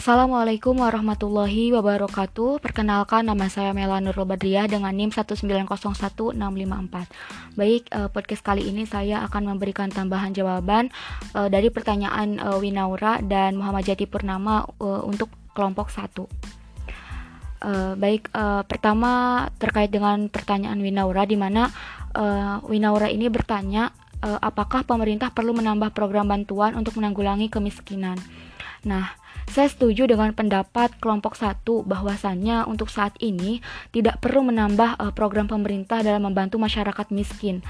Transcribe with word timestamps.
Assalamualaikum 0.00 0.80
warahmatullahi 0.80 1.76
wabarakatuh. 1.76 2.64
Perkenalkan 2.64 3.20
nama 3.20 3.52
saya 3.52 3.76
Mela 3.76 4.00
Nurul 4.00 4.24
Badriah 4.24 4.64
dengan 4.64 4.96
NIM 4.96 5.12
1901654. 5.12 6.40
Baik, 7.52 7.84
uh, 7.92 8.08
podcast 8.08 8.40
kali 8.40 8.64
ini 8.64 8.88
saya 8.88 9.20
akan 9.28 9.52
memberikan 9.52 9.92
tambahan 9.92 10.32
jawaban 10.32 10.88
uh, 11.36 11.52
dari 11.52 11.68
pertanyaan 11.68 12.40
uh, 12.40 12.56
Winaura 12.56 13.20
dan 13.20 13.60
Muhammad 13.60 13.92
Jati 13.92 14.08
Purnama 14.08 14.64
untuk 14.80 15.28
kelompok 15.52 15.92
1. 15.92 16.16
Uh, 16.16 17.92
baik, 18.00 18.32
uh, 18.32 18.64
pertama 18.64 19.44
terkait 19.60 19.92
dengan 19.92 20.32
pertanyaan 20.32 20.80
Winaura 20.80 21.28
di 21.28 21.36
mana 21.36 21.68
Winaura 22.64 23.12
ini 23.12 23.28
bertanya 23.28 23.92
uh, 24.24 24.40
apakah 24.40 24.84
pemerintah 24.84 25.32
perlu 25.32 25.52
menambah 25.56 25.92
program 25.92 26.28
bantuan 26.28 26.76
untuk 26.76 26.96
menanggulangi 26.96 27.52
kemiskinan. 27.52 28.16
Nah, 28.86 29.12
saya 29.50 29.66
setuju 29.66 30.06
dengan 30.06 30.32
pendapat 30.32 30.96
kelompok 31.02 31.34
satu 31.34 31.82
bahwasannya 31.82 32.64
untuk 32.70 32.86
saat 32.86 33.18
ini 33.20 33.60
tidak 33.90 34.22
perlu 34.22 34.46
menambah 34.46 34.96
uh, 34.96 35.12
program 35.12 35.50
pemerintah 35.50 36.00
dalam 36.00 36.30
membantu 36.30 36.56
masyarakat 36.56 37.10
miskin. 37.12 37.60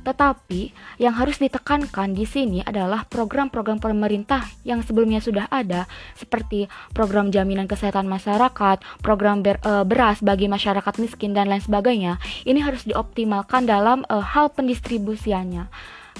Tetapi 0.00 0.72
yang 0.96 1.12
harus 1.12 1.36
ditekankan 1.36 2.16
di 2.16 2.24
sini 2.24 2.64
adalah 2.64 3.04
program-program 3.04 3.84
pemerintah 3.84 4.48
yang 4.64 4.80
sebelumnya 4.80 5.20
sudah 5.20 5.44
ada 5.52 5.84
seperti 6.16 6.72
program 6.96 7.28
jaminan 7.28 7.68
kesehatan 7.68 8.08
masyarakat, 8.08 8.80
program 9.04 9.44
ber, 9.44 9.60
uh, 9.60 9.84
beras 9.84 10.24
bagi 10.24 10.48
masyarakat 10.48 10.96
miskin 11.00 11.36
dan 11.36 11.52
lain 11.52 11.60
sebagainya. 11.60 12.16
Ini 12.48 12.64
harus 12.64 12.88
dioptimalkan 12.88 13.68
dalam 13.68 14.04
uh, 14.08 14.24
hal 14.24 14.52
pendistribusiannya. 14.56 15.68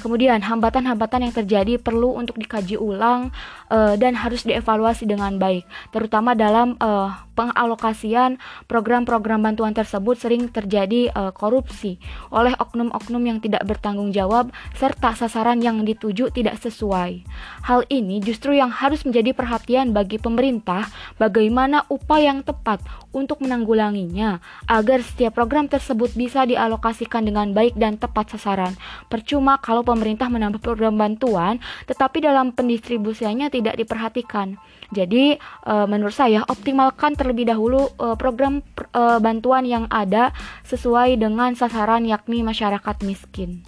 Kemudian 0.00 0.40
hambatan-hambatan 0.40 1.28
yang 1.28 1.34
terjadi 1.36 1.76
perlu 1.76 2.16
untuk 2.16 2.40
dikaji 2.40 2.80
ulang 2.80 3.28
uh, 3.68 3.94
dan 4.00 4.16
harus 4.16 4.48
dievaluasi 4.48 5.04
dengan 5.04 5.36
baik, 5.36 5.68
terutama 5.92 6.32
dalam 6.32 6.80
uh, 6.80 7.12
pengalokasian 7.36 8.36
program-program 8.68 9.40
bantuan 9.40 9.72
tersebut 9.72 10.16
sering 10.16 10.48
terjadi 10.52 11.08
uh, 11.12 11.32
korupsi 11.32 11.96
oleh 12.28 12.52
oknum-oknum 12.56 13.22
yang 13.24 13.38
tidak 13.40 13.64
bertanggung 13.64 14.12
jawab 14.12 14.52
serta 14.76 15.16
sasaran 15.16 15.60
yang 15.64 15.80
dituju 15.84 16.32
tidak 16.32 16.60
sesuai. 16.60 17.24
Hal 17.64 17.84
ini 17.88 18.20
justru 18.20 18.56
yang 18.56 18.68
harus 18.68 19.04
menjadi 19.08 19.32
perhatian 19.32 19.96
bagi 19.96 20.20
pemerintah 20.20 20.88
bagaimana 21.16 21.88
upaya 21.88 22.20
yang 22.30 22.44
tepat 22.44 22.84
untuk 23.10 23.40
menanggulanginya 23.40 24.38
agar 24.68 25.00
setiap 25.00 25.34
program 25.34 25.66
tersebut 25.66 26.12
bisa 26.14 26.44
dialokasikan 26.44 27.24
dengan 27.26 27.50
baik 27.56 27.74
dan 27.74 27.96
tepat 27.96 28.36
sasaran. 28.36 28.76
Percuma 29.08 29.56
kalau 29.58 29.80
pemerintah 29.90 30.30
menambah 30.30 30.62
program 30.62 30.94
bantuan, 30.94 31.58
tetapi 31.90 32.22
dalam 32.22 32.54
pendistribusiannya 32.54 33.50
tidak 33.50 33.74
diperhatikan. 33.74 34.54
Jadi, 34.94 35.34
e, 35.38 35.74
menurut 35.90 36.14
saya 36.14 36.46
optimalkan 36.46 37.18
terlebih 37.18 37.50
dahulu 37.50 37.90
e, 37.98 38.14
program 38.14 38.62
e, 38.78 39.02
bantuan 39.18 39.66
yang 39.66 39.84
ada 39.90 40.30
sesuai 40.66 41.18
dengan 41.18 41.58
sasaran 41.58 42.06
yakni 42.06 42.46
masyarakat 42.46 42.96
miskin. 43.02 43.66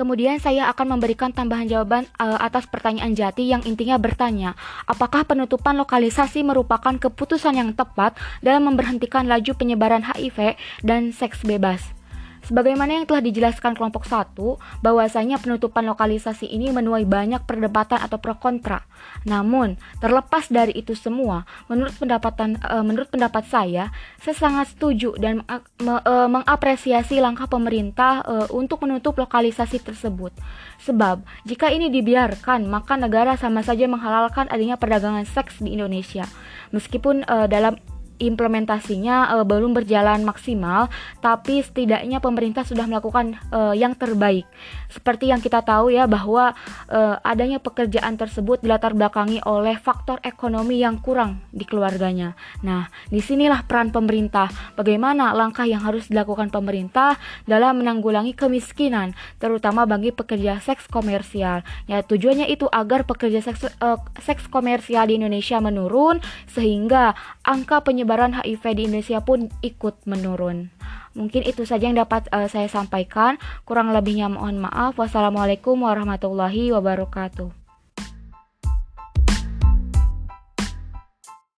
Kemudian 0.00 0.40
saya 0.40 0.72
akan 0.72 0.96
memberikan 0.96 1.28
tambahan 1.28 1.68
jawaban 1.68 2.08
uh, 2.16 2.40
atas 2.40 2.64
pertanyaan 2.64 3.12
Jati 3.12 3.52
yang 3.52 3.60
intinya 3.68 4.00
bertanya, 4.00 4.56
apakah 4.88 5.28
penutupan 5.28 5.76
lokalisasi 5.76 6.40
merupakan 6.40 6.96
keputusan 6.96 7.52
yang 7.52 7.76
tepat 7.76 8.16
dalam 8.40 8.64
memberhentikan 8.64 9.28
laju 9.28 9.52
penyebaran 9.52 10.00
HIV 10.00 10.56
dan 10.80 11.12
seks 11.12 11.44
bebas? 11.44 11.99
Sebagaimana 12.50 12.98
yang 12.98 13.06
telah 13.06 13.22
dijelaskan 13.22 13.78
kelompok 13.78 14.10
1, 14.10 14.34
bahwasanya 14.82 15.38
penutupan 15.38 15.86
lokalisasi 15.86 16.50
ini 16.50 16.74
menuai 16.74 17.06
banyak 17.06 17.46
perdebatan 17.46 18.02
atau 18.02 18.18
pro 18.18 18.34
kontra. 18.34 18.82
Namun, 19.22 19.78
terlepas 20.02 20.50
dari 20.50 20.74
itu 20.74 20.98
semua, 20.98 21.46
menurut 21.70 21.94
pendapatan 21.94 22.58
e, 22.58 22.74
menurut 22.82 23.06
pendapat 23.06 23.46
saya, 23.46 23.94
saya 24.18 24.34
sangat 24.34 24.74
setuju 24.74 25.14
dan 25.14 25.46
me, 25.78 25.94
e, 26.02 26.14
mengapresiasi 26.26 27.22
langkah 27.22 27.46
pemerintah 27.46 28.26
e, 28.26 28.34
untuk 28.50 28.82
menutup 28.82 29.14
lokalisasi 29.14 29.78
tersebut. 29.86 30.34
Sebab, 30.82 31.22
jika 31.46 31.70
ini 31.70 31.86
dibiarkan, 31.86 32.66
maka 32.66 32.98
negara 32.98 33.38
sama 33.38 33.62
saja 33.62 33.86
menghalalkan 33.86 34.50
adanya 34.50 34.74
perdagangan 34.74 35.22
seks 35.22 35.62
di 35.62 35.78
Indonesia. 35.78 36.26
Meskipun 36.74 37.22
e, 37.22 37.36
dalam 37.46 37.78
implementasinya 38.20 39.34
uh, 39.34 39.44
belum 39.48 39.72
berjalan 39.74 40.22
maksimal, 40.22 40.92
tapi 41.18 41.64
setidaknya 41.64 42.20
pemerintah 42.22 42.62
sudah 42.62 42.84
melakukan 42.86 43.40
uh, 43.50 43.72
yang 43.74 43.96
terbaik. 43.96 44.44
Seperti 44.92 45.32
yang 45.32 45.40
kita 45.40 45.64
tahu 45.64 45.90
ya 45.90 46.04
bahwa 46.04 46.52
uh, 46.92 47.16
adanya 47.24 47.58
pekerjaan 47.58 48.20
tersebut 48.20 48.60
dilatar 48.60 48.92
belakangi 48.92 49.40
oleh 49.48 49.80
faktor 49.80 50.20
ekonomi 50.20 50.84
yang 50.84 51.00
kurang 51.00 51.40
di 51.50 51.64
keluarganya. 51.64 52.36
Nah, 52.60 52.92
di 53.08 53.24
sinilah 53.24 53.64
peran 53.64 53.88
pemerintah. 53.88 54.52
Bagaimana 54.76 55.32
langkah 55.32 55.64
yang 55.64 55.80
harus 55.80 56.12
dilakukan 56.12 56.52
pemerintah 56.52 57.16
dalam 57.48 57.80
menanggulangi 57.80 58.36
kemiskinan, 58.36 59.16
terutama 59.40 59.88
bagi 59.88 60.12
pekerja 60.12 60.60
seks 60.60 60.90
komersial. 60.90 61.64
Ya, 61.88 62.04
tujuannya 62.04 62.50
itu 62.50 62.68
agar 62.68 63.08
pekerja 63.08 63.40
seks, 63.40 63.64
uh, 63.80 63.98
seks 64.20 64.50
komersial 64.50 65.08
di 65.08 65.16
Indonesia 65.16 65.62
menurun 65.62 66.18
sehingga 66.50 67.14
angka 67.46 67.80
penyebaran 67.86 68.09
penyebaran 68.10 68.42
HIV 68.42 68.64
di 68.74 68.82
Indonesia 68.90 69.22
pun 69.22 69.46
ikut 69.62 70.02
menurun. 70.02 70.74
Mungkin 71.14 71.46
itu 71.46 71.62
saja 71.62 71.86
yang 71.86 71.94
dapat 71.94 72.26
uh, 72.34 72.50
saya 72.50 72.66
sampaikan. 72.66 73.38
Kurang 73.62 73.94
lebihnya 73.94 74.26
mohon 74.26 74.58
maaf. 74.58 74.98
Wassalamualaikum 74.98 75.78
warahmatullahi 75.78 76.74
wabarakatuh. 76.74 77.59